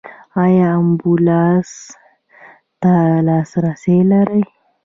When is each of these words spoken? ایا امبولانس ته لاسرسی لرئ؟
ایا 0.43 0.67
امبولانس 0.79 1.69
ته 2.81 2.93
لاسرسی 3.25 3.97
لرئ؟ 4.09 4.41